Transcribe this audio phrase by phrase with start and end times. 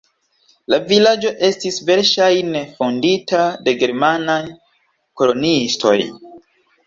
[0.73, 4.41] La vilaĝo estis verŝajne fondita de germanaj
[5.21, 5.95] koloniistoj.